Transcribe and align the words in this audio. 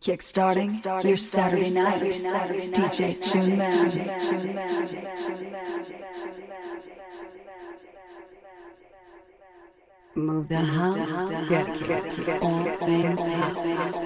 Kickstarting 0.00 1.04
your 1.04 1.18
Saturday 1.18 1.70
night. 1.74 2.12
DJ 2.72 3.18
TuneMan. 3.20 4.00
Move 10.14 10.48
the 10.48 10.56
house, 10.56 11.26
dedicated 11.50 12.10
to 12.10 12.40
all 12.40 12.64
things 12.86 13.26
house. 13.26 13.98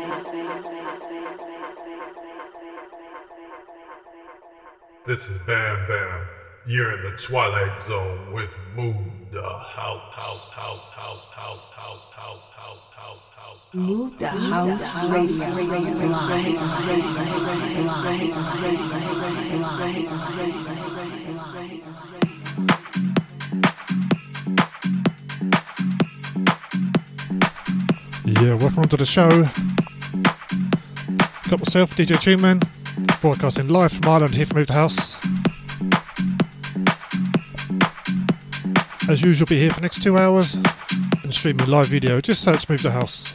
This 5.06 5.30
is 5.30 5.38
Bam 5.46 5.86
Bam. 5.86 6.43
You're 6.66 6.96
in 6.96 7.02
the 7.02 7.14
Twilight 7.18 7.78
Zone 7.78 8.32
with 8.32 8.56
Move 8.74 8.96
the 9.30 9.42
House. 9.42 10.54
Move 13.74 14.18
the 14.18 14.28
House 14.28 14.96
Radio. 15.10 15.34
Yeah, 28.24 28.54
welcome 28.54 28.88
to 28.88 28.96
the 28.96 29.04
show. 29.04 29.28
Got 31.50 31.60
myself, 31.60 31.94
DJ 31.94 32.16
TuneMan, 32.16 33.20
broadcasting 33.20 33.68
live 33.68 33.92
from 33.92 34.10
Ireland 34.10 34.34
here 34.34 34.46
from 34.46 34.64
the 34.64 34.72
House. 34.72 35.23
As 39.06 39.22
usual, 39.22 39.46
be 39.46 39.58
here 39.58 39.68
for 39.68 39.76
the 39.76 39.82
next 39.82 40.02
two 40.02 40.16
hours 40.16 40.54
and 40.54 40.64
stream 41.32 41.58
streaming 41.58 41.66
live 41.66 41.88
video. 41.88 42.20
Just 42.22 42.42
search 42.42 42.68
Move 42.70 42.82
the 42.82 42.90
House. 42.90 43.34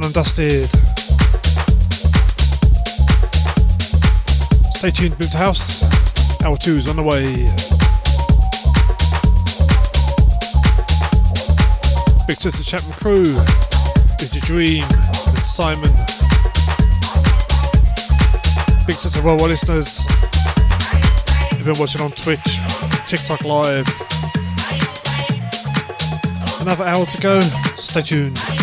done 0.00 0.06
and 0.06 0.14
dusted. 0.14 0.66
Stay 4.76 4.90
tuned, 4.90 5.14
to 5.14 5.20
move 5.20 5.30
to 5.30 5.38
house. 5.38 5.82
Hour 6.42 6.56
two's 6.56 6.86
on 6.86 6.96
the 6.96 7.02
way. 7.02 7.34
Big 12.28 12.38
to 12.38 12.50
the 12.50 12.62
Chapman 12.64 12.92
crew. 12.92 13.34
Big 14.18 14.30
to 14.30 14.40
dream? 14.40 14.84
With 15.32 15.44
Simon. 15.44 15.90
Big 18.86 18.96
to 18.98 19.08
the 19.08 19.22
worldwide 19.24 19.50
listeners. 19.50 20.04
You've 21.56 21.66
been 21.66 21.78
watching 21.78 22.02
on 22.02 22.12
Twitch, 22.12 22.60
TikTok 23.06 23.42
Live. 23.44 23.88
Another 26.60 26.84
hour 26.84 27.04
to 27.06 27.20
go. 27.20 27.40
Stay 27.76 28.02
tuned. 28.02 28.57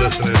listening. 0.00 0.39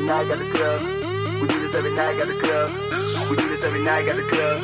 every 0.00 0.16
night 0.16 0.32
at 0.32 0.38
the 0.40 0.48
club. 0.56 0.80
We 1.42 1.48
do 1.48 1.60
this 1.60 1.74
every 1.74 1.92
night 1.92 2.16
at 2.16 2.28
the 2.28 2.38
club. 2.40 2.72
We 3.28 3.36
do 3.36 3.44
this 3.52 3.62
every 3.62 3.84
night 3.84 4.08
at 4.08 4.16
the 4.16 4.24
club. 4.32 4.56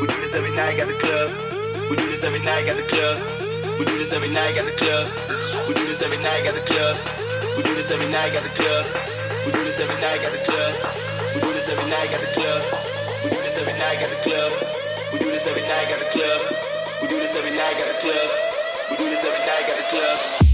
We 0.00 0.06
do 0.10 0.16
this 0.18 0.34
every 0.34 0.50
night 0.58 0.78
at 0.78 0.88
the 0.90 0.98
club. 0.98 1.30
We 1.86 1.94
do 1.94 2.06
this 2.10 2.24
every 2.24 2.40
night 2.42 2.66
at 2.66 2.74
the 2.74 2.82
club. 2.90 3.16
We 3.78 3.84
do 3.86 3.94
this 3.94 4.10
every 4.10 4.30
night 4.34 4.58
at 4.58 4.66
the 4.66 4.74
club. 4.74 5.06
We 5.68 5.74
do 5.74 5.86
this 5.86 6.02
every 6.02 6.18
night 6.18 6.46
at 6.50 6.54
the 6.54 6.66
club. 6.66 6.96
We 7.54 7.62
do 7.62 7.70
this 7.78 7.94
every 7.94 8.10
night 8.10 8.34
at 8.34 8.42
the 8.42 8.50
club. 8.58 8.84
We 9.46 9.52
do 9.54 9.62
this 9.62 9.78
every 9.78 9.98
night 10.02 10.26
at 10.26 10.34
the 10.34 10.42
club. 10.42 10.74
We 11.30 11.46
do 11.46 11.58
this 11.62 11.70
every 11.70 11.86
night 11.86 12.10
at 12.10 12.22
the 12.26 12.30
club. 12.34 12.62
We 13.22 13.28
do 13.30 13.38
this 13.38 13.54
every 13.54 13.74
night 13.78 14.02
at 14.02 14.10
the 14.10 14.18
club. 14.26 14.50
We 15.14 15.18
do 15.22 15.30
this 15.30 15.46
every 15.46 15.62
night 15.62 15.90
at 15.94 16.00
the 16.02 16.10
club. 16.10 16.40
We 16.98 17.06
do 17.06 17.16
this 17.22 17.34
every 17.38 17.54
night 17.54 17.78
at 17.78 17.86
the 17.86 17.98
club. 18.02 18.28
We 18.90 18.94
do 18.98 19.06
this 19.06 19.22
every 19.22 19.42
night 19.46 19.66
at 19.70 19.76
the 19.78 19.86
club. 19.94 20.51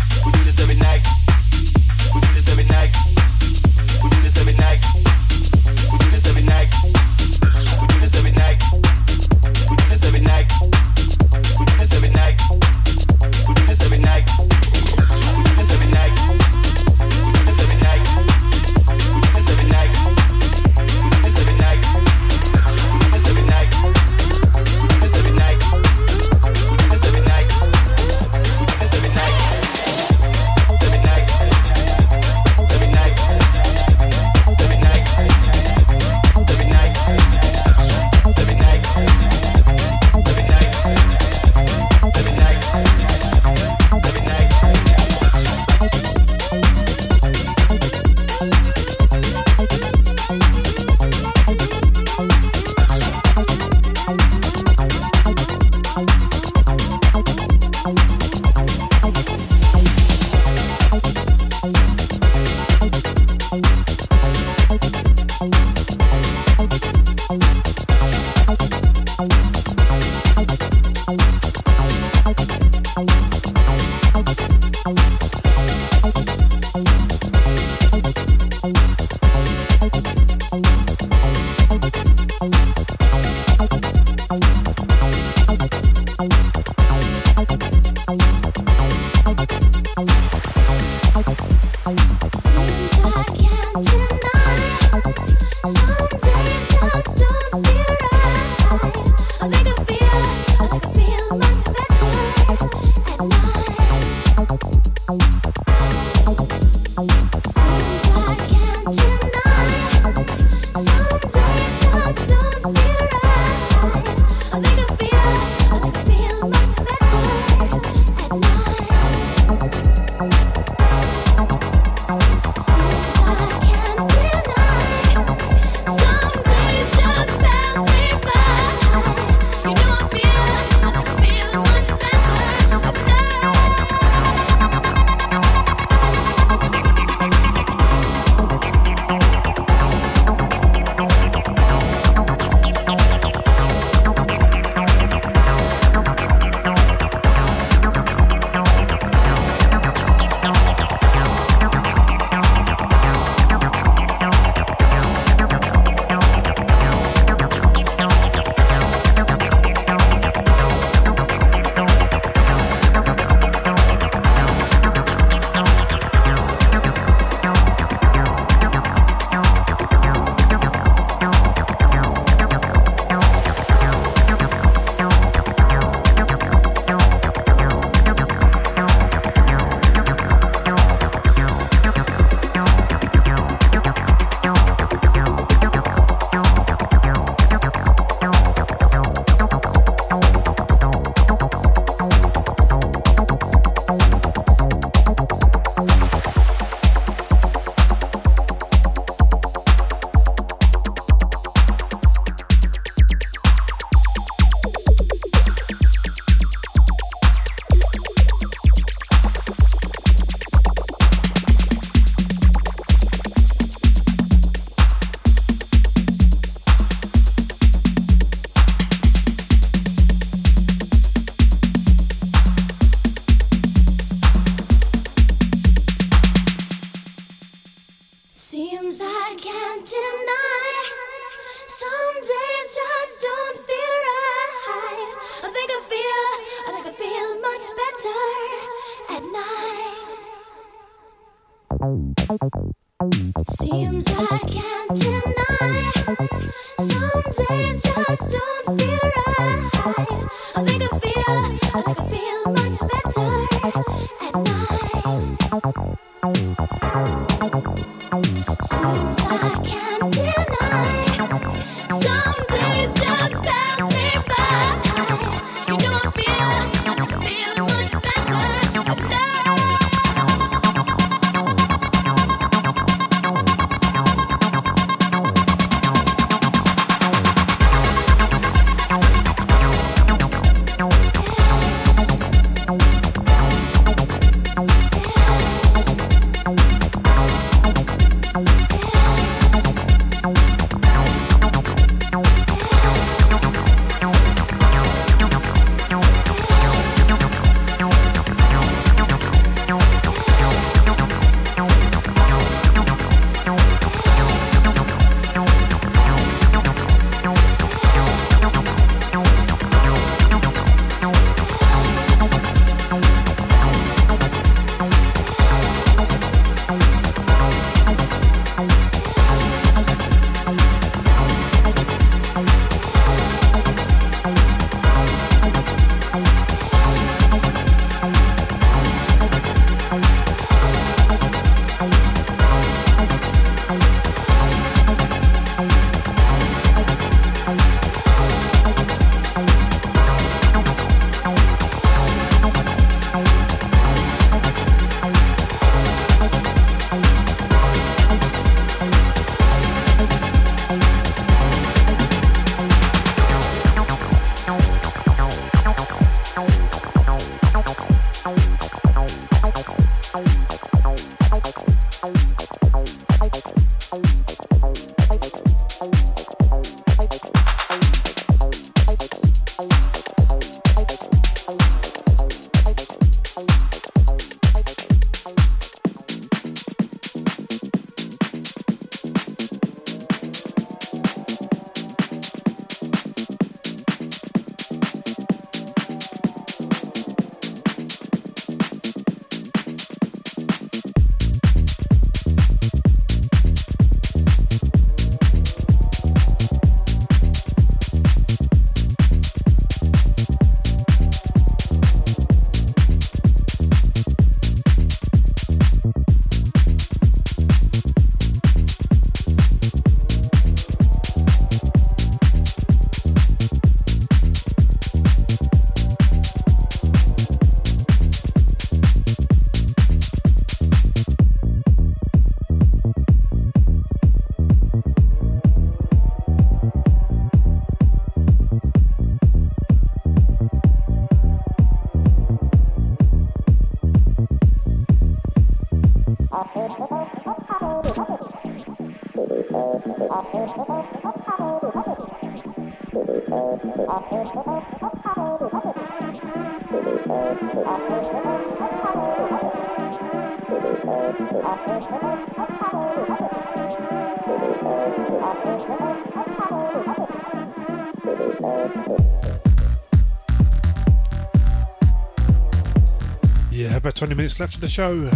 20 463.99 464.15
minutes 464.15 464.39
left 464.39 464.55
of 464.55 464.61
the 464.61 464.69
show. 464.69 465.11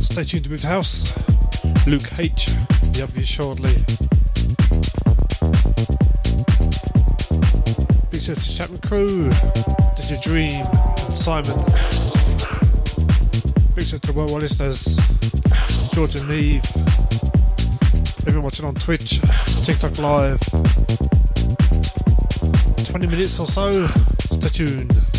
Stay 0.00 0.24
tuned 0.24 0.44
to 0.44 0.50
Moved 0.50 0.64
House. 0.64 1.14
Luke 1.86 2.18
H. 2.18 2.46
The 2.94 3.02
obvious 3.02 3.28
shortly. 3.28 3.74
Big 8.10 8.22
shout 8.22 8.38
to 8.38 8.56
Chapman 8.56 8.80
Crew, 8.80 9.30
Did 9.96 10.10
You 10.10 10.18
Dream, 10.22 10.64
and 10.64 11.14
Simon. 11.14 11.58
Big 13.74 13.84
shout 13.84 14.00
to 14.00 14.12
worldwide 14.14 14.40
listeners, 14.40 14.98
George 15.92 16.16
and 16.16 16.26
Neve. 16.26 16.64
Everyone 18.26 18.44
watching 18.44 18.64
on 18.64 18.76
Twitch, 18.76 19.20
TikTok 19.62 19.98
Live. 19.98 20.69
20 23.00 23.16
minutes 23.16 23.40
or 23.40 23.46
so. 23.46 23.86
Stay 24.18 24.48
tuned. 24.50 25.09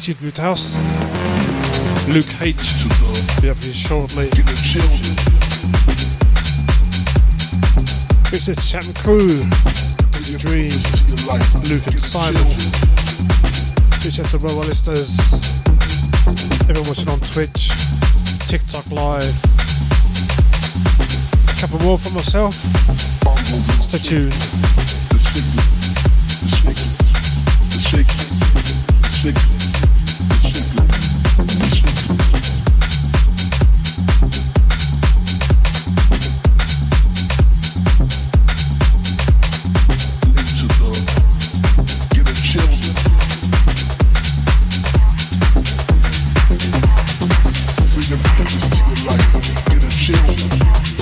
Tuned 0.00 0.20
with 0.22 0.38
House. 0.38 0.78
Luke 2.08 2.24
H. 2.40 2.86
Be 3.42 3.50
up 3.50 3.58
here 3.58 3.72
shortly. 3.74 4.30
Big 8.30 8.42
to 8.44 8.56
Chapman 8.56 8.94
Crew. 8.94 9.44
Did 10.24 10.40
Dream. 10.40 10.72
Luke 11.68 11.86
and 11.86 12.00
Simon. 12.00 12.42
Big 14.02 14.14
to 14.14 14.38
Robo 14.38 14.60
listeners. 14.60 15.18
Everyone 16.62 16.88
watching 16.88 17.10
on 17.10 17.20
Twitch, 17.20 17.68
TikTok 18.46 18.90
Live. 18.90 19.44
A 21.44 21.60
couple 21.60 21.78
more 21.80 21.98
for 21.98 22.14
myself. 22.14 22.54
Stay 23.82 23.98
tuned. 23.98 24.89
Unfortunately, 48.40 50.99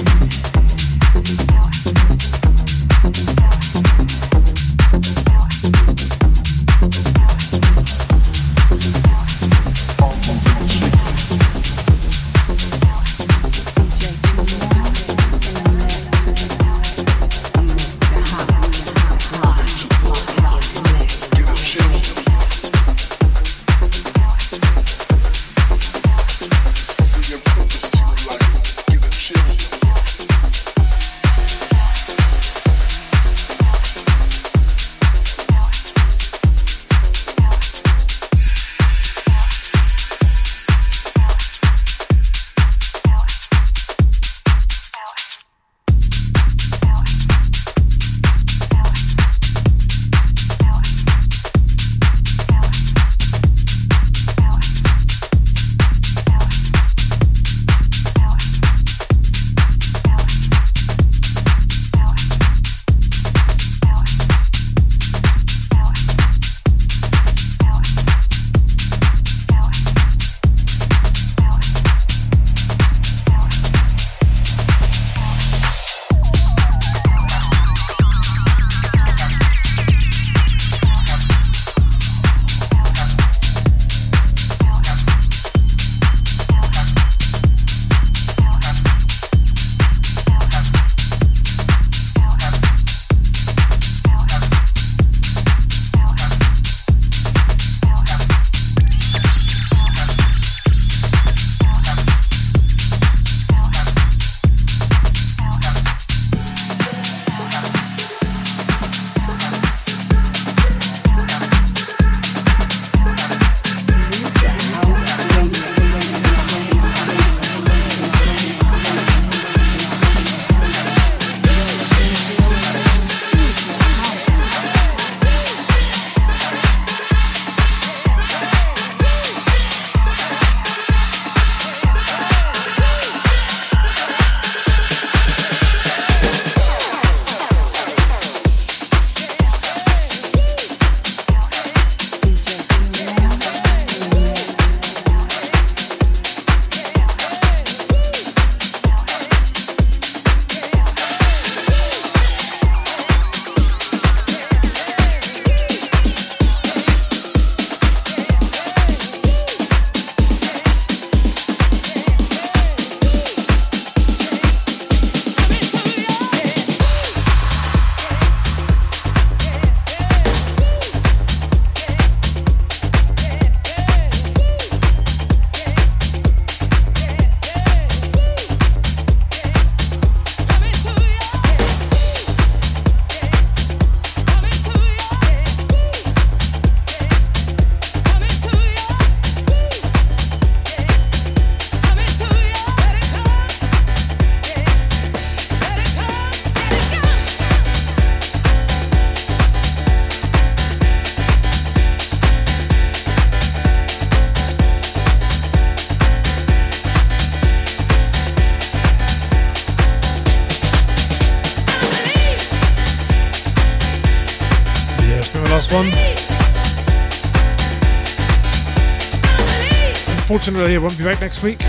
I 220.79 220.81
won't 220.81 220.97
be 220.97 221.03
back 221.03 221.21
next 221.21 221.43
week. 221.43 221.61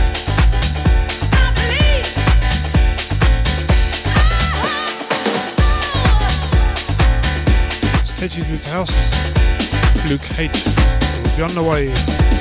Stay 8.06 8.28
tuned 8.28 8.64
House. 8.66 9.10
Luke 10.08 10.22
H. 10.38 10.52
will 11.24 11.38
be 11.38 11.42
on 11.42 11.56
the 11.56 11.64
way. 11.68 12.39